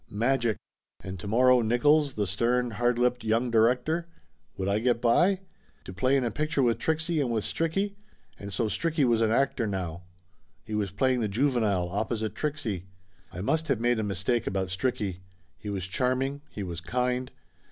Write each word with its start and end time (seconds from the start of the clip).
Magic! 0.09 0.57
And 1.01 1.19
tomorrow 1.19 1.61
Nickolls, 1.61 2.15
the 2.15 2.25
stern, 2.25 2.71
hard 2.71 2.97
lipped 2.97 3.23
young 3.23 3.51
director. 3.51 4.07
Would 4.57 4.67
I 4.67 4.79
get 4.79 4.99
by? 4.99 5.41
To 5.83 5.93
play 5.93 6.17
in 6.17 6.23
a 6.23 6.31
pic 6.31 6.49
ture 6.49 6.63
with 6.63 6.79
Trixie 6.79 7.21
and 7.21 7.29
with 7.29 7.43
Stricky! 7.43 7.93
And 8.39 8.51
so 8.51 8.65
Stricky 8.65 9.05
was 9.05 9.21
an 9.21 9.29
actor 9.29 9.67
now! 9.67 10.01
He 10.65 10.73
was 10.73 10.89
playing 10.89 11.19
the 11.19 11.27
juvenile, 11.27 11.87
op 11.89 12.09
posite 12.09 12.33
Trixie. 12.33 12.87
I 13.31 13.41
must 13.41 13.67
have 13.67 13.79
made 13.79 13.99
a 13.99 14.03
mistake 14.03 14.47
about 14.47 14.69
Stricky. 14.69 15.19
He 15.55 15.69
was 15.69 15.85
charming, 15.85 16.41
he 16.49 16.63
was 16.63 16.81
kind. 16.81 17.29